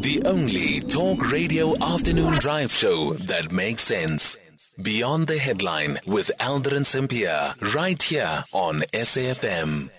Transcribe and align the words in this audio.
The 0.00 0.22
only 0.26 0.78
talk 0.78 1.32
radio 1.32 1.74
afternoon 1.82 2.34
drive 2.34 2.70
show 2.70 3.14
that 3.14 3.50
makes 3.50 3.80
sense. 3.80 4.36
Beyond 4.80 5.26
the 5.26 5.38
headline 5.38 5.98
with 6.06 6.30
Aldrin 6.40 6.86
Sampear, 6.86 7.52
right 7.74 8.00
here 8.00 8.44
on 8.52 8.76
SAFM. 8.92 9.90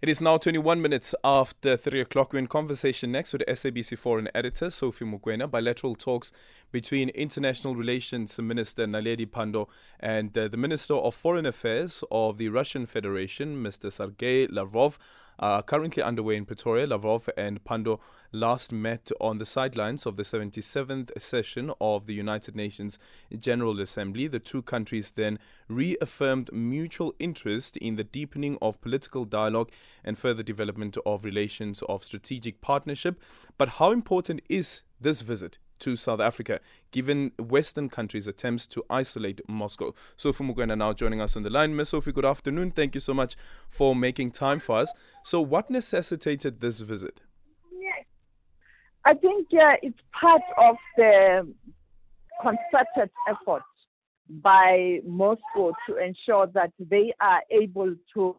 It 0.00 0.08
is 0.08 0.22
now 0.22 0.38
21 0.38 0.80
minutes 0.80 1.14
after 1.22 1.76
3 1.76 2.00
o'clock. 2.00 2.32
We're 2.32 2.38
in 2.38 2.46
conversation 2.46 3.12
next 3.12 3.34
with 3.34 3.42
SABC 3.46 3.98
foreign 3.98 4.30
editor 4.34 4.70
Sophie 4.70 5.04
Mokoena. 5.04 5.50
Bilateral 5.50 5.96
talks 5.96 6.32
between 6.72 7.10
International 7.10 7.76
Relations 7.76 8.38
Minister 8.38 8.86
Naledi 8.86 9.26
Pandor 9.26 9.66
and 10.00 10.36
uh, 10.38 10.48
the 10.48 10.56
Minister 10.56 10.94
of 10.94 11.14
Foreign 11.14 11.44
Affairs 11.44 12.02
of 12.10 12.38
the 12.38 12.48
Russian 12.48 12.86
Federation, 12.86 13.62
Mr. 13.62 13.92
Sergei 13.92 14.46
Lavrov, 14.46 14.98
are 15.40 15.62
currently 15.62 16.02
underway 16.02 16.36
in 16.36 16.44
Pretoria. 16.44 16.86
Lavrov 16.86 17.28
and 17.36 17.64
Pandor 17.64 17.98
last 18.30 18.70
met 18.70 19.10
on 19.20 19.38
the 19.38 19.44
sidelines 19.44 20.06
of 20.06 20.16
the 20.16 20.22
77th 20.22 21.20
session 21.20 21.72
of 21.80 22.06
the 22.06 22.14
United 22.14 22.54
Nations 22.54 22.98
General 23.36 23.80
Assembly. 23.80 24.28
The 24.28 24.38
two 24.38 24.62
countries 24.62 25.10
then 25.10 25.38
reaffirmed 25.68 26.52
mutual 26.52 27.14
interest 27.18 27.76
in 27.78 27.96
the 27.96 28.04
deepening 28.04 28.58
of 28.62 28.80
political 28.80 29.24
dialogue 29.24 29.72
and 30.04 30.16
further 30.16 30.42
development 30.42 30.96
of 31.04 31.24
relations 31.24 31.82
of 31.88 32.04
strategic 32.04 32.60
partnership. 32.60 33.20
But 33.58 33.70
how 33.70 33.90
important 33.90 34.42
is 34.48 34.82
this 35.00 35.22
visit 35.22 35.58
to 35.80 35.96
South 35.96 36.20
Africa, 36.20 36.60
given 36.90 37.32
Western 37.38 37.88
countries' 37.88 38.26
attempts 38.26 38.66
to 38.68 38.84
isolate 38.88 39.40
Moscow. 39.48 39.94
Sophie 40.16 40.44
Mokoena 40.44 40.76
now 40.76 40.92
joining 40.92 41.20
us 41.20 41.36
on 41.36 41.42
the 41.42 41.50
line. 41.50 41.74
Miss 41.74 41.90
Sophie, 41.90 42.12
good 42.12 42.24
afternoon. 42.24 42.70
Thank 42.70 42.94
you 42.94 43.00
so 43.00 43.14
much 43.14 43.36
for 43.68 43.94
making 43.94 44.30
time 44.30 44.60
for 44.60 44.78
us. 44.78 44.92
So, 45.24 45.40
what 45.40 45.70
necessitated 45.70 46.60
this 46.60 46.80
visit? 46.80 47.20
I 49.04 49.14
think 49.14 49.48
uh, 49.58 49.76
it's 49.82 49.98
part 50.12 50.42
of 50.58 50.76
the 50.96 51.52
concerted 52.42 53.10
effort 53.28 53.62
by 54.28 55.00
Moscow 55.06 55.72
to 55.88 55.96
ensure 55.96 56.46
that 56.48 56.72
they 56.78 57.12
are 57.20 57.42
able 57.50 57.94
to 58.14 58.36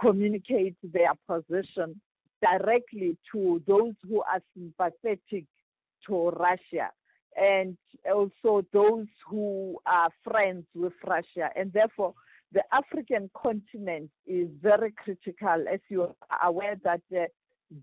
communicate 0.00 0.74
their 0.82 1.12
position 1.28 2.00
directly 2.42 3.16
to 3.32 3.62
those 3.66 3.94
who 4.02 4.22
are 4.22 4.40
sympathetic 4.56 5.44
to 6.06 6.30
Russia 6.30 6.90
and 7.36 7.76
also 8.12 8.64
those 8.72 9.06
who 9.28 9.78
are 9.86 10.08
friends 10.22 10.64
with 10.74 10.92
Russia. 11.06 11.50
And 11.56 11.72
therefore, 11.72 12.14
the 12.52 12.62
African 12.72 13.30
continent 13.34 14.10
is 14.26 14.48
very 14.62 14.92
critical, 14.92 15.64
as 15.72 15.80
you 15.88 16.02
are 16.02 16.48
aware 16.48 16.76
that 16.84 17.00
uh, 17.16 17.24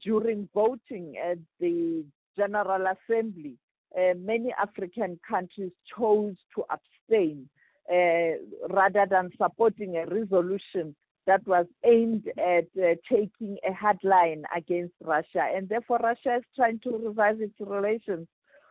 during 0.03 0.47
voting 0.53 1.16
at 1.17 1.38
the 1.59 2.05
General 2.38 2.94
Assembly, 2.95 3.58
uh, 3.97 4.14
many 4.17 4.53
African 4.58 5.19
countries 5.27 5.72
chose 5.97 6.36
to 6.55 6.64
abstain 6.69 7.49
uh, 7.92 8.38
rather 8.69 9.05
than 9.09 9.31
supporting 9.38 9.97
a 9.97 10.05
resolution 10.05 10.95
that 11.27 11.45
was 11.47 11.66
aimed 11.86 12.27
at 12.38 12.67
uh, 12.81 12.95
taking 13.09 13.58
a 13.67 13.73
hard 13.73 14.00
line 14.03 14.44
against 14.55 14.94
Russia. 15.03 15.45
And 15.55 15.69
therefore, 15.69 16.00
Russia 16.00 16.38
is 16.38 16.44
trying 16.55 16.80
to 16.80 16.97
revise 16.97 17.38
its 17.39 17.53
relations 17.59 18.27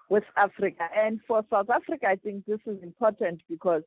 with 0.09 0.25
Africa. 0.37 0.89
And 0.97 1.21
for 1.27 1.43
South 1.51 1.71
Africa, 1.71 2.07
I 2.09 2.17
think 2.17 2.45
this 2.47 2.61
is 2.67 2.83
important 2.83 3.43
because 3.49 3.83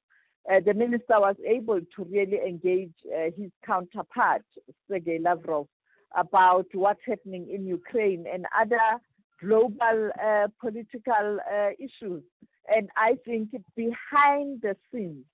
uh, 0.51 0.59
the 0.65 0.73
minister 0.73 1.19
was 1.19 1.35
able 1.45 1.79
to 1.79 2.03
really 2.09 2.39
engage 2.45 2.93
uh, 3.07 3.31
his 3.37 3.51
counterpart, 3.65 4.43
Sergei 4.89 5.19
Lavrov, 5.19 5.67
about 6.15 6.67
what's 6.73 7.01
happening 7.05 7.49
in 7.53 7.65
Ukraine 7.65 8.25
and 8.31 8.45
other 8.57 8.77
global 9.41 10.11
uh, 10.23 10.47
political 10.61 11.39
uh, 11.51 11.69
issues. 11.79 12.23
And 12.73 12.89
I 12.95 13.17
think 13.25 13.49
behind 13.75 14.61
the 14.61 14.75
scenes, 14.91 15.25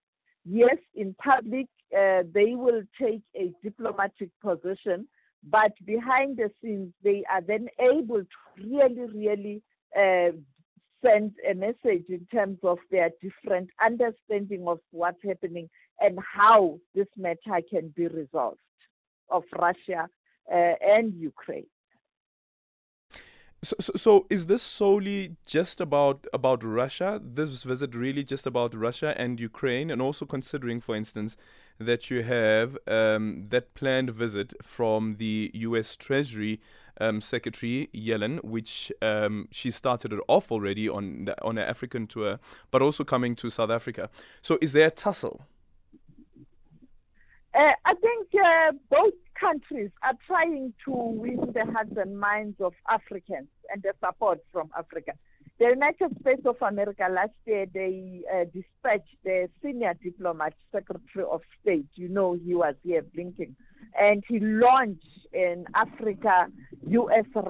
yes, 0.45 0.77
in 0.95 1.15
public, 1.15 1.67
uh, 1.97 2.23
they 2.33 2.55
will 2.55 2.81
take 3.01 3.21
a 3.35 3.51
diplomatic 3.63 4.29
position, 4.43 5.07
but 5.43 5.73
behind 5.85 6.37
the 6.37 6.51
scenes, 6.61 6.93
they 7.03 7.23
are 7.31 7.41
then 7.41 7.67
able 7.79 8.21
to 8.21 8.67
really, 8.67 9.07
really 9.13 9.61
uh, 9.97 10.31
send 11.05 11.33
a 11.49 11.53
message 11.53 12.05
in 12.09 12.27
terms 12.31 12.59
of 12.63 12.77
their 12.91 13.09
different 13.21 13.69
understanding 13.83 14.65
of 14.67 14.79
what's 14.91 15.21
happening 15.25 15.69
and 16.01 16.19
how 16.33 16.77
this 16.93 17.07
matter 17.17 17.61
can 17.69 17.89
be 17.95 18.07
resolved 18.07 18.59
of 19.29 19.43
Russia 19.57 20.07
uh, 20.51 20.73
and 20.81 21.13
Ukraine. 21.15 21.67
So, 23.61 23.75
so, 23.79 24.25
is 24.29 24.45
this 24.45 24.61
solely 24.61 25.35
just 25.45 25.81
about 25.81 26.25
about 26.31 26.63
Russia? 26.63 27.19
This 27.21 27.63
visit 27.63 27.93
really 27.93 28.23
just 28.23 28.47
about 28.47 28.73
Russia 28.73 29.13
and 29.17 29.37
Ukraine, 29.37 29.91
and 29.91 30.01
also 30.01 30.25
considering, 30.25 30.79
for 30.79 30.95
instance, 30.95 31.35
that 31.77 32.09
you 32.09 32.23
have 32.23 32.77
um, 32.87 33.47
that 33.49 33.73
planned 33.73 34.11
visit 34.11 34.53
from 34.63 35.15
the 35.17 35.51
U.S. 35.55 35.97
Treasury 35.97 36.61
um, 37.01 37.19
Secretary 37.19 37.89
Yellen, 37.93 38.41
which 38.45 38.93
um, 39.01 39.49
she 39.51 39.71
started 39.71 40.13
it 40.13 40.21
off 40.29 40.53
already 40.53 40.87
on 40.87 41.25
the, 41.25 41.43
on 41.43 41.57
an 41.57 41.67
African 41.67 42.07
tour, 42.07 42.39
but 42.71 42.81
also 42.81 43.03
coming 43.03 43.35
to 43.35 43.49
South 43.49 43.71
Africa. 43.71 44.09
So, 44.41 44.57
is 44.61 44.71
there 44.71 44.87
a 44.87 44.91
tussle? 44.91 45.45
Uh, 47.57 47.71
I 47.85 47.93
think 47.95 48.27
uh, 48.45 48.71
both 48.91 49.13
countries 49.39 49.89
are 50.03 50.13
trying 50.27 50.73
to 50.85 50.91
win 50.91 51.51
the 51.53 51.65
hearts 51.71 51.93
and 51.97 52.19
minds 52.19 52.57
of 52.61 52.73
Africans 52.89 53.47
and 53.73 53.81
the 53.81 53.93
support 54.03 54.39
from 54.51 54.69
Africa. 54.77 55.13
The 55.59 55.69
United 55.73 56.15
States 56.21 56.43
of 56.45 56.55
America 56.61 57.07
last 57.11 57.33
year, 57.45 57.65
they 57.73 58.21
uh, 58.33 58.45
dispatched 58.45 59.15
the 59.25 59.49
senior 59.61 59.93
diplomat, 60.01 60.53
Secretary 60.71 61.25
of 61.29 61.41
State. 61.61 61.87
You 61.95 62.07
know, 62.07 62.33
he 62.33 62.55
was 62.55 62.75
here 62.83 63.01
Blinken. 63.01 63.55
And 63.99 64.23
he 64.27 64.39
launched 64.39 65.03
an 65.33 65.65
Africa 65.73 66.47
US, 66.87 67.25
uh, 67.35 67.41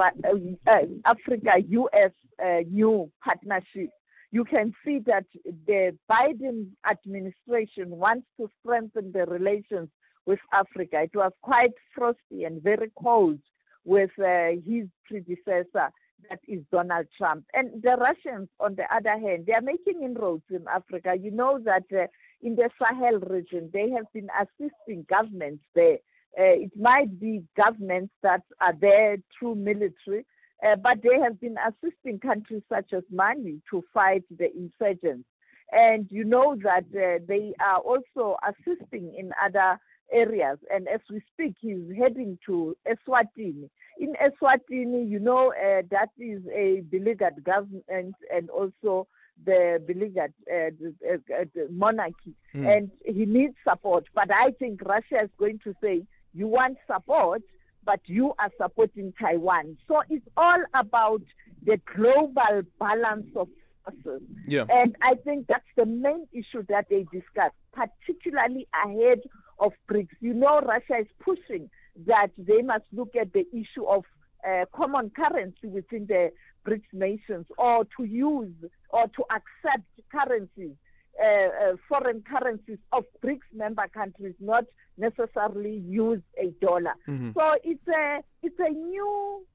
uh, 0.65 0.77
Africa 1.05 1.51
US 1.67 2.11
uh, 2.43 2.61
new 2.71 3.11
partnership. 3.23 3.89
You 4.31 4.45
can 4.45 4.73
see 4.85 4.99
that 5.07 5.25
the 5.43 5.97
Biden 6.09 6.67
administration 6.89 7.89
wants 7.89 8.27
to 8.39 8.47
strengthen 8.61 9.11
the 9.11 9.25
relations 9.25 9.89
with 10.25 10.39
Africa. 10.53 11.01
It 11.01 11.15
was 11.15 11.31
quite 11.41 11.73
frosty 11.95 12.43
and 12.43 12.61
very 12.61 12.91
cold 13.01 13.39
with 13.85 14.11
uh, 14.19 14.51
his 14.67 14.85
predecessor, 15.07 15.89
that 16.29 16.39
is 16.47 16.61
Donald 16.71 17.07
Trump. 17.17 17.45
And 17.53 17.81
the 17.81 17.97
Russians, 17.97 18.49
on 18.59 18.75
the 18.75 18.83
other 18.93 19.17
hand, 19.19 19.45
they 19.47 19.53
are 19.53 19.61
making 19.61 20.03
inroads 20.03 20.43
in 20.51 20.65
Africa. 20.71 21.15
You 21.19 21.31
know 21.31 21.59
that 21.65 21.85
uh, 21.91 22.05
in 22.41 22.55
the 22.55 22.69
Sahel 22.79 23.19
region, 23.21 23.71
they 23.73 23.89
have 23.91 24.05
been 24.13 24.27
assisting 24.39 25.07
governments 25.09 25.63
there. 25.73 25.97
Uh, 26.39 26.53
it 26.65 26.71
might 26.77 27.19
be 27.19 27.43
governments 27.59 28.13
that 28.21 28.43
are 28.61 28.75
there 28.79 29.17
through 29.37 29.55
military, 29.55 30.25
uh, 30.65 30.75
but 30.75 31.01
they 31.01 31.19
have 31.21 31.39
been 31.39 31.55
assisting 31.67 32.19
countries 32.19 32.63
such 32.69 32.93
as 32.93 33.03
Mali 33.11 33.61
to 33.69 33.83
fight 33.93 34.23
the 34.37 34.49
insurgents. 34.55 35.27
And 35.71 36.07
you 36.09 36.23
know 36.23 36.55
that 36.63 36.85
uh, 36.95 37.23
they 37.27 37.53
are 37.59 37.77
also 37.77 38.37
assisting 38.43 39.13
in 39.17 39.31
other 39.43 39.79
areas. 40.11 40.57
And 40.73 40.87
as 40.87 41.01
we 41.09 41.21
speak, 41.33 41.55
he's 41.59 41.95
heading 41.97 42.39
to 42.47 42.75
Eswatini. 42.87 43.69
In 43.99 44.15
Eswatini, 44.15 45.07
you 45.09 45.19
know, 45.19 45.53
uh, 45.53 45.83
that 45.91 46.09
is 46.17 46.41
a 46.53 46.81
beleaguered 46.89 47.43
government 47.43 48.15
and 48.33 48.49
also 48.49 49.07
the 49.45 49.81
beleaguered 49.85 50.33
uh, 50.51 50.71
the, 50.79 50.93
uh, 51.07 51.45
the 51.53 51.67
monarchy. 51.69 52.33
Mm. 52.55 52.77
And 52.77 52.91
he 53.05 53.25
needs 53.25 53.55
support. 53.67 54.05
But 54.13 54.33
I 54.33 54.51
think 54.57 54.81
Russia 54.83 55.23
is 55.23 55.29
going 55.37 55.59
to 55.63 55.73
say, 55.83 56.03
you 56.33 56.47
want 56.47 56.77
support, 56.91 57.43
but 57.89 58.01
you 58.05 58.35
are 58.37 58.51
supporting 58.61 59.11
Taiwan. 59.19 59.75
So 59.87 60.03
it's 60.11 60.27
all 60.37 60.61
about 60.75 61.23
the 61.63 61.81
global 61.95 62.61
balance 62.79 63.25
of 63.35 63.47
forces. 63.83 64.21
Yeah. 64.47 64.65
And 64.69 64.95
I 65.01 65.15
think 65.15 65.47
that's 65.47 65.63
the 65.75 65.87
main 65.87 66.27
issue 66.31 66.63
that 66.69 66.85
they 66.91 67.07
discuss, 67.11 67.51
particularly 67.73 68.67
ahead 68.85 69.21
of 69.57 69.71
BRICS. 69.89 70.09
You 70.19 70.35
know, 70.35 70.59
Russia 70.59 70.99
is 70.99 71.07
pushing 71.19 71.67
that 72.05 72.27
they 72.37 72.61
must 72.61 72.85
look 72.93 73.15
at 73.19 73.33
the 73.33 73.47
issue 73.51 73.85
of 73.87 74.03
uh, 74.47 74.65
common 74.71 75.09
currency 75.09 75.65
within 75.65 76.05
the 76.05 76.29
BRICS 76.67 76.93
nations 76.93 77.47
or 77.57 77.85
to 77.97 78.03
use 78.03 78.53
or 78.91 79.07
to 79.07 79.23
accept 79.31 79.87
currencies, 80.11 80.75
uh, 81.21 81.27
uh, 81.27 81.75
foreign 81.87 82.21
currencies 82.21 82.77
of 82.91 83.03
BRICS 83.23 83.39
member 83.53 83.87
countries, 83.93 84.35
not 84.39 84.65
necessarily 84.97 85.77
use 85.87 86.21
a 86.37 86.47
dollar. 86.65 86.93
Mm-hmm. 87.07 87.31
So 87.37 87.55
it's 87.63 87.87
a, 87.87 88.19
it's 88.43 88.59
a 88.59 88.69
new 88.69 89.45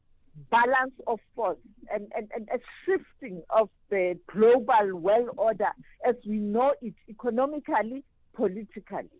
balance 0.51 0.95
of 1.07 1.21
force 1.35 1.59
and, 1.93 2.11
and, 2.17 2.29
and 2.35 2.49
a 2.53 2.59
shifting 2.85 3.43
of 3.51 3.69
the 3.91 4.19
global 4.33 4.97
world 4.97 5.31
order 5.37 5.71
as 6.07 6.17
we 6.27 6.39
know 6.39 6.75
it 6.83 6.95
economically, 7.09 8.05
politically. 8.35 9.11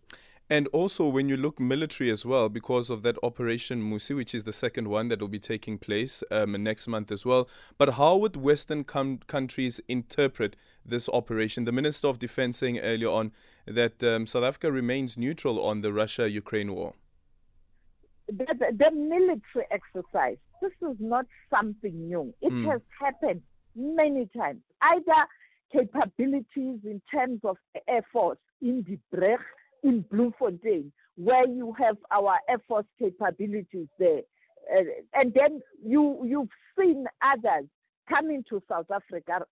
And 0.49 0.67
also, 0.67 1.07
when 1.07 1.27
you 1.27 1.37
look 1.37 1.59
military 1.59 2.11
as 2.11 2.23
well, 2.23 2.49
because 2.49 2.91
of 2.91 3.01
that 3.01 3.17
Operation 3.23 3.81
Mosi, 3.81 4.15
which 4.15 4.35
is 4.35 4.43
the 4.43 4.53
second 4.53 4.87
one 4.87 5.07
that 5.07 5.19
will 5.19 5.27
be 5.27 5.39
taking 5.39 5.79
place 5.79 6.23
um, 6.29 6.51
next 6.63 6.87
month 6.87 7.11
as 7.11 7.25
well. 7.25 7.49
But 7.79 7.93
how 7.93 8.17
would 8.17 8.35
Western 8.35 8.83
com- 8.83 9.19
countries 9.25 9.81
interpret 9.87 10.55
this 10.85 11.09
operation? 11.09 11.65
The 11.65 11.71
Minister 11.71 12.09
of 12.09 12.19
Defense 12.19 12.57
saying 12.57 12.77
earlier 12.79 13.09
on 13.09 13.31
that 13.65 14.03
um, 14.03 14.27
South 14.27 14.43
Africa 14.43 14.71
remains 14.71 15.17
neutral 15.17 15.65
on 15.65 15.81
the 15.81 15.91
Russia 15.91 16.29
Ukraine 16.29 16.75
war. 16.75 16.93
The, 18.27 18.45
the, 18.45 18.77
the, 18.77 18.91
military 18.91 19.65
exercise, 19.71 20.37
this 20.61 20.71
is 20.81 20.97
not 20.99 21.25
something 21.49 22.07
new. 22.07 22.33
It 22.41 22.53
mm. 22.53 22.71
has 22.71 22.81
happened 22.99 23.41
many 23.75 24.29
times. 24.35 24.61
Either 24.81 25.27
capabilities 25.71 26.79
in 26.83 27.01
terms 27.11 27.39
of 27.43 27.57
the 27.73 27.81
Air 27.87 28.05
Force 28.11 28.37
in 28.61 28.85
the 28.87 28.99
Breg, 29.15 29.39
in 29.85 30.03
Bloemfontein, 30.11 30.91
where 31.15 31.47
you 31.47 31.73
have 31.79 31.97
our 32.11 32.37
Air 32.49 32.61
Force 32.67 32.85
capabilities 32.99 33.87
there. 33.99 34.21
Uh, 34.75 34.81
and 35.13 35.33
then 35.33 35.61
you, 35.83 36.03
you've 36.25 36.55
seen 36.77 37.05
others 37.23 37.65
coming 38.13 38.43
to 38.49 38.61
South 38.69 38.89
Africa. 38.91 39.45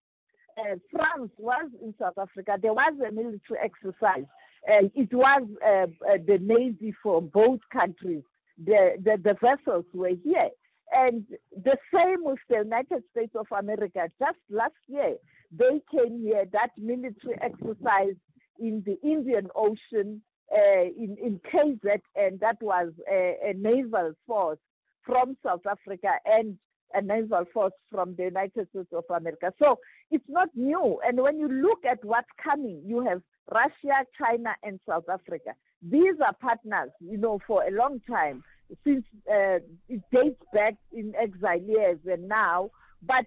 Uh, 0.57 0.75
France 0.91 1.31
was 1.37 1.69
in 1.81 1.93
South 1.99 2.17
Africa. 2.17 2.57
There 2.61 2.73
was 2.73 2.93
a 3.07 3.11
military 3.11 3.59
exercise. 3.63 4.25
Uh, 4.71 4.87
it 4.95 5.13
was 5.13 5.43
uh, 5.65 5.87
uh, 6.09 6.17
the 6.25 6.39
Navy 6.41 6.93
from 7.01 7.27
both 7.27 7.59
countries. 7.71 8.23
The, 8.63 8.95
the, 9.03 9.17
the 9.23 9.35
vessels 9.41 9.85
were 9.93 10.15
here. 10.23 10.49
And 10.91 11.25
the 11.55 11.77
same 11.95 12.23
with 12.23 12.39
the 12.49 12.57
United 12.57 13.03
States 13.11 13.33
of 13.35 13.47
America. 13.57 14.09
Just 14.19 14.37
last 14.49 14.73
year, 14.87 15.15
they 15.51 15.81
came 15.91 16.21
here, 16.21 16.45
that 16.53 16.71
military 16.77 17.35
exercise 17.41 18.15
in 18.63 18.81
the 18.85 18.97
Indian 19.03 19.49
Ocean, 19.55 20.21
uh, 20.55 20.83
in, 20.97 21.17
in 21.21 21.39
KZ, 21.51 21.99
and 22.15 22.39
that 22.39 22.57
was 22.61 22.91
a, 23.11 23.35
a, 23.49 23.53
naval 23.53 24.13
force 24.25 24.59
from 25.05 25.35
South 25.45 25.65
Africa 25.69 26.11
and 26.25 26.57
a 26.93 27.01
naval 27.01 27.43
force 27.53 27.73
from 27.91 28.15
the 28.15 28.23
United 28.23 28.69
States 28.69 28.93
of 28.93 29.03
America. 29.09 29.51
So 29.61 29.79
it's 30.11 30.29
not 30.29 30.49
new. 30.55 30.99
And 31.05 31.21
when 31.21 31.39
you 31.39 31.49
look 31.49 31.79
at 31.85 31.99
what's 32.05 32.29
coming, 32.41 32.81
you 32.85 33.03
have 33.05 33.21
Russia, 33.51 34.05
China, 34.17 34.55
and 34.63 34.79
South 34.87 35.09
Africa. 35.09 35.51
These 35.81 36.15
are 36.25 36.33
partners, 36.39 36.91
you 37.01 37.17
know, 37.17 37.39
for 37.45 37.65
a 37.65 37.71
long 37.71 37.99
time 38.09 38.43
since 38.85 39.05
uh, 39.29 39.59
it 39.89 40.01
dates 40.11 40.41
back 40.53 40.75
in 40.93 41.13
exile 41.19 41.61
years 41.61 41.99
and 42.05 42.29
now. 42.29 42.69
But 43.05 43.25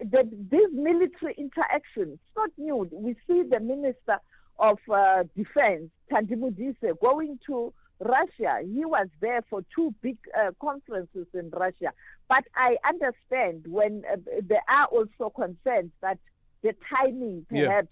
the, 0.00 0.28
this 0.50 0.68
military 0.72 1.34
interaction, 1.38 2.14
it's 2.14 2.36
not 2.36 2.50
new. 2.58 2.88
We 2.90 3.14
see 3.28 3.44
the 3.48 3.60
Minister 3.60 4.18
of 4.58 4.78
uh, 4.92 5.24
Defense, 5.36 5.90
Thandi 6.10 6.36
Modise, 6.36 6.98
going 7.00 7.38
to 7.46 7.72
Russia. 8.00 8.58
He 8.64 8.84
was 8.84 9.08
there 9.20 9.42
for 9.48 9.64
two 9.74 9.94
big 10.02 10.18
uh, 10.38 10.50
conferences 10.60 11.26
in 11.34 11.50
Russia. 11.50 11.92
But 12.28 12.44
I 12.56 12.76
understand 12.88 13.66
when 13.66 14.02
uh, 14.10 14.16
there 14.42 14.62
are 14.68 14.86
also 14.86 15.30
concerns 15.30 15.90
that 16.00 16.18
the 16.62 16.74
timing 16.94 17.46
perhaps 17.48 17.88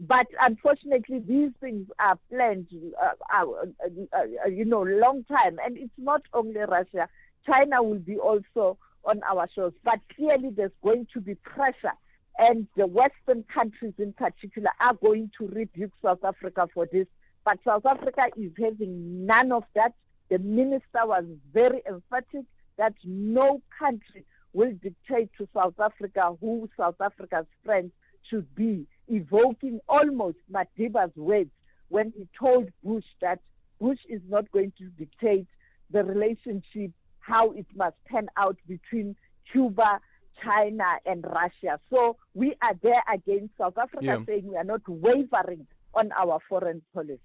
but 0.00 0.26
unfortunately, 0.40 1.20
these 1.20 1.50
things 1.60 1.88
are 1.98 2.18
planned, 2.28 2.66
uh, 3.00 3.10
uh, 3.32 3.44
uh, 3.44 4.18
uh, 4.18 4.48
you 4.48 4.64
know, 4.64 4.82
long 4.82 5.24
time. 5.24 5.58
And 5.64 5.76
it's 5.78 5.92
not 5.96 6.22
only 6.32 6.58
Russia. 6.58 7.08
China 7.46 7.82
will 7.82 8.00
be 8.00 8.16
also 8.16 8.76
on 9.04 9.22
our 9.22 9.48
shores. 9.54 9.72
But 9.84 10.00
clearly, 10.16 10.50
there's 10.50 10.72
going 10.82 11.06
to 11.14 11.20
be 11.20 11.36
pressure. 11.36 11.92
And 12.38 12.66
the 12.76 12.86
Western 12.86 13.44
countries 13.44 13.94
in 13.98 14.12
particular 14.12 14.70
are 14.80 14.94
going 14.94 15.30
to 15.38 15.46
rebuke 15.46 15.92
South 16.02 16.24
Africa 16.24 16.68
for 16.74 16.86
this. 16.92 17.06
But 17.44 17.58
South 17.64 17.86
Africa 17.86 18.24
is 18.36 18.50
having 18.58 19.26
none 19.26 19.52
of 19.52 19.64
that. 19.74 19.94
The 20.30 20.38
minister 20.38 21.00
was 21.04 21.24
very 21.52 21.82
emphatic 21.86 22.44
that 22.76 22.94
no 23.04 23.60
country 23.78 24.24
will 24.52 24.72
dictate 24.82 25.30
to 25.38 25.48
South 25.54 25.78
Africa 25.78 26.34
who 26.40 26.68
South 26.76 27.00
Africa's 27.00 27.46
friends 27.64 27.92
should 28.28 28.52
be 28.54 28.86
evoking 29.08 29.80
almost 29.88 30.38
Madiba's 30.50 31.14
words 31.16 31.50
when 31.88 32.12
he 32.16 32.26
told 32.38 32.68
Bush 32.82 33.04
that 33.20 33.40
Bush 33.80 33.98
is 34.08 34.22
not 34.28 34.50
going 34.50 34.72
to 34.78 34.84
dictate 34.98 35.46
the 35.90 36.02
relationship, 36.02 36.92
how 37.20 37.50
it 37.50 37.66
must 37.74 37.96
pan 38.06 38.28
out 38.36 38.56
between 38.66 39.14
Cuba, 39.52 40.00
China, 40.42 40.84
and 41.06 41.24
Russia. 41.24 41.78
So 41.90 42.16
we 42.34 42.54
are 42.62 42.74
there 42.82 43.02
against 43.12 43.56
South 43.58 43.78
Africa 43.78 44.04
yeah. 44.04 44.18
saying 44.26 44.46
we 44.46 44.56
are 44.56 44.64
not 44.64 44.82
wavering 44.88 45.66
on 45.94 46.10
our 46.12 46.38
foreign 46.48 46.82
policy. 46.92 47.20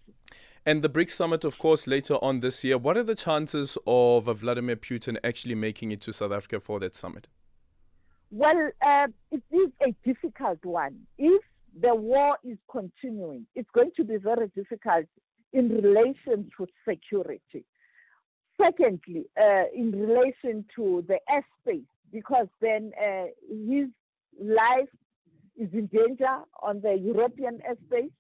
And 0.66 0.82
the 0.82 0.90
BRICS 0.90 1.12
summit, 1.12 1.44
of 1.44 1.58
course, 1.58 1.88
later 1.88 2.16
on 2.16 2.42
this 2.42 2.64
year. 2.64 2.78
What 2.78 2.98
are 2.98 3.04
the 3.04 3.16
chances 3.16 3.78
of 3.88 4.26
Vladimir 4.26 4.76
Putin 4.76 5.18
actually 5.24 5.56
making 5.56 5.92
it 5.92 6.02
to 6.02 6.14
South 6.14 6.32
Africa 6.32 6.60
for 6.60 6.80
that 6.82 6.96
summit? 6.96 7.28
Well, 8.32 8.70
uh, 8.86 9.08
it 9.32 9.42
is 9.52 9.70
a 9.82 9.96
difficult 10.06 10.64
one. 10.64 11.00
If 11.18 11.42
the 11.82 11.96
war 11.96 12.38
is 12.44 12.58
continuing, 12.70 13.48
it's 13.56 13.70
going 13.74 13.92
to 13.98 14.04
be 14.04 14.18
very 14.18 14.52
difficult 14.56 15.06
in 15.54 15.70
relation 15.70 16.50
to 16.58 16.68
security. 16.88 17.66
Secondly, 18.62 19.26
uh, 19.42 19.64
in 19.74 19.92
relation 19.92 20.66
to 20.76 21.04
the 21.08 21.18
airspace, 21.32 21.86
because 22.12 22.48
then 22.62 22.92
uh, 23.02 23.26
his 23.50 23.88
life 24.42 24.90
is 25.58 25.70
in 25.74 25.88
danger 25.88 26.40
on 26.62 26.82
the 26.82 26.94
European 26.94 27.60
airspace. 27.70 28.12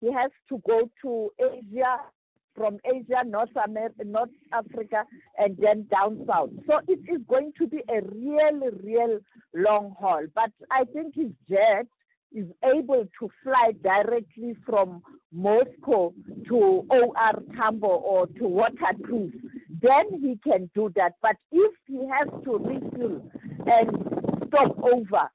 He 0.00 0.12
has 0.12 0.30
to 0.48 0.60
go 0.66 0.90
to 1.02 1.30
Asia, 1.38 1.98
from 2.54 2.78
Asia, 2.84 3.22
North 3.24 3.54
America, 3.64 4.04
North 4.04 4.30
Africa, 4.52 5.04
and 5.38 5.56
then 5.58 5.86
down 5.90 6.24
south. 6.26 6.50
So 6.68 6.80
it 6.88 7.00
is 7.08 7.20
going 7.28 7.52
to 7.58 7.66
be 7.66 7.82
a 7.88 8.00
real, 8.02 8.70
real 8.82 9.18
long 9.54 9.94
haul. 9.98 10.24
But 10.34 10.50
I 10.70 10.84
think 10.84 11.14
his 11.14 11.30
jet 11.48 11.86
is 12.32 12.46
able 12.64 13.06
to 13.20 13.30
fly 13.42 13.72
directly 13.82 14.54
from 14.66 15.02
Moscow 15.32 16.12
to 16.48 16.56
OR 16.90 17.42
Tambo 17.56 17.88
or 17.88 18.26
to 18.26 18.42
Waterkloof, 18.42 19.32
then 19.86 20.20
he 20.20 20.38
can 20.42 20.70
do 20.74 20.92
that. 20.96 21.14
But 21.22 21.36
if 21.52 21.72
he 21.86 22.00
has 22.08 22.28
to 22.44 22.58
refuel 22.58 23.30
and 23.66 24.48
stop 24.48 24.76
over 24.82 25.30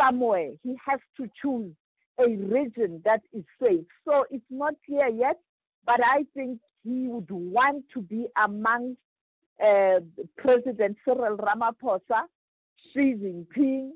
somewhere, 0.00 0.52
he 0.62 0.76
has 0.86 1.00
to 1.16 1.28
choose 1.40 1.72
a 2.18 2.28
region 2.28 3.02
that 3.04 3.22
is 3.32 3.44
safe. 3.62 3.86
So 4.06 4.24
it's 4.30 4.44
not 4.50 4.74
clear 4.86 5.08
yet, 5.08 5.38
but 5.84 6.00
I 6.04 6.24
think 6.34 6.60
he 6.84 7.06
would 7.08 7.30
want 7.30 7.84
to 7.94 8.02
be 8.02 8.26
amongst 8.42 8.98
uh, 9.64 10.00
President 10.36 10.96
Cyril 11.04 11.36
Ramaphosa, 11.36 12.22
Xi 12.92 13.14
Jinping, 13.14 13.90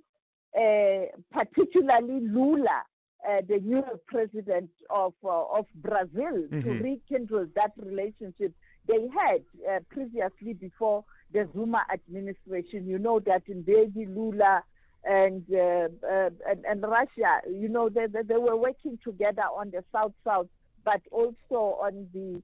uh, 0.57 1.07
particularly 1.33 2.21
Lula, 2.29 2.83
uh, 3.29 3.41
the 3.49 3.59
new 3.61 3.83
president 4.07 4.71
of 4.91 5.15
uh, 5.25 5.45
of 5.59 5.67
Brazil, 5.77 6.47
mm-hmm. 6.49 6.61
to 6.61 6.71
rekindle 6.71 7.47
that 7.55 7.73
relationship 7.77 8.53
they 8.89 9.09
had 9.15 9.43
uh, 9.71 9.79
previously 9.91 10.55
before 10.55 11.05
the 11.33 11.49
Zuma 11.55 11.85
administration. 11.93 12.87
You 12.87 12.99
know 12.99 13.21
that 13.21 13.43
in 13.47 13.63
Mbeki, 13.63 14.15
Lula, 14.15 14.65
and, 15.05 15.45
uh, 15.53 15.89
uh, 16.07 16.31
and, 16.49 16.65
and 16.69 16.83
Russia, 16.83 17.41
you 17.49 17.69
know, 17.69 17.89
they, 17.89 18.07
they, 18.07 18.23
they 18.23 18.37
were 18.37 18.57
working 18.57 18.99
together 19.03 19.43
on 19.43 19.71
the 19.71 19.85
South 19.93 20.13
South, 20.25 20.49
but 20.85 21.01
also 21.11 21.79
on 21.81 22.09
the 22.13 22.43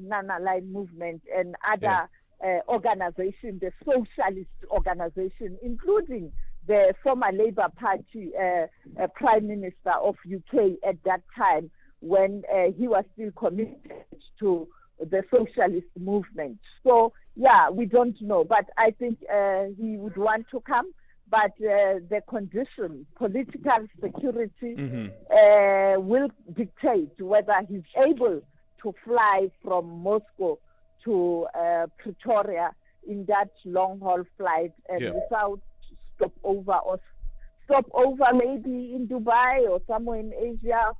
non-aligned 0.00 0.72
movement 0.72 1.22
and 1.36 1.54
other 1.70 2.08
yeah. 2.42 2.60
organizations, 2.68 3.60
the 3.60 3.70
socialist 3.84 4.50
organization, 4.70 5.56
including 5.62 6.32
the 6.66 6.94
former 7.02 7.30
Labour 7.32 7.68
Party 7.76 8.32
uh, 8.38 8.66
uh, 9.00 9.06
Prime 9.14 9.46
Minister 9.46 9.92
of 10.02 10.16
UK 10.32 10.72
at 10.86 11.02
that 11.04 11.22
time 11.36 11.70
when 12.00 12.42
uh, 12.52 12.70
he 12.76 12.88
was 12.88 13.04
still 13.14 13.30
committed 13.32 13.78
to 14.40 14.68
the 15.00 15.22
socialist 15.30 15.86
movement. 15.98 16.58
So, 16.82 17.12
yeah, 17.36 17.70
we 17.70 17.86
don't 17.86 18.20
know, 18.20 18.44
but 18.44 18.66
I 18.78 18.90
think 18.92 19.18
uh, 19.32 19.64
he 19.78 19.96
would 19.96 20.16
want 20.16 20.46
to 20.50 20.60
come. 20.60 20.92
But 21.30 21.52
uh, 21.58 21.98
the 22.10 22.22
condition, 22.28 23.06
political 23.16 23.88
security, 24.00 24.76
mm-hmm. 24.76 25.06
Uh, 25.34 25.98
will 25.98 26.28
dictate 26.52 27.20
whether 27.20 27.54
he's 27.68 27.82
able 28.06 28.40
to 28.82 28.94
fly 29.04 29.50
from 29.62 30.02
Moscow 30.02 30.58
to 31.04 31.46
Pretoria 31.98 32.70
in 33.08 33.24
that 33.26 33.50
long 33.64 34.00
haul 34.00 34.22
flight 34.36 34.72
yeah. 34.98 35.10
without 35.10 35.60
stop 36.16 36.32
over 36.42 36.74
or 36.74 37.00
stop 37.64 37.86
over 37.92 38.24
maybe 38.34 38.94
in 38.94 39.08
Dubai 39.08 39.68
or 39.68 39.80
somewhere 39.86 40.20
in 40.20 40.32
Asia, 40.32 40.92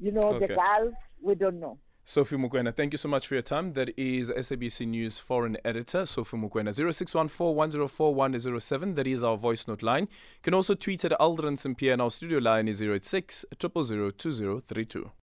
you 0.00 0.12
know, 0.12 0.22
okay. 0.22 0.46
the 0.46 0.54
Gulf. 0.54 0.94
We 1.22 1.34
don't 1.34 1.60
know. 1.60 1.78
Sophie 2.04 2.36
Mokoena, 2.36 2.74
thank 2.74 2.92
you 2.92 2.98
so 2.98 3.08
much 3.08 3.28
for 3.28 3.34
your 3.34 3.42
time. 3.42 3.74
That 3.74 3.90
is 3.96 4.30
SABC 4.30 4.88
News 4.88 5.18
foreign 5.18 5.56
editor, 5.64 6.06
Sophie 6.06 6.38
Mokoena. 6.38 6.74
0614 6.74 8.94
That 8.94 9.06
is 9.06 9.22
our 9.22 9.36
voice 9.36 9.68
note 9.68 9.82
line. 9.82 10.04
You 10.04 10.42
can 10.42 10.54
also 10.54 10.74
tweet 10.74 11.04
at 11.04 11.12
Aldrin 11.20 11.56
Sampear 11.56 11.92
and 11.92 12.02
our 12.02 12.10
studio 12.10 12.38
line 12.38 12.66
is 12.68 12.82
086 12.82 13.44
000 13.60 14.10
2032. 14.10 15.10